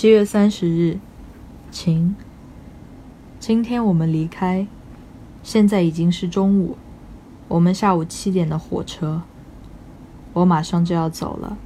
[0.00, 1.00] 七月三十日
[1.72, 2.14] 晴。
[3.40, 4.64] 今天我们离开
[5.42, 6.76] 现在已经是中午
[7.48, 9.22] 我们下午七点的火车
[10.34, 11.58] 我马上就要走了。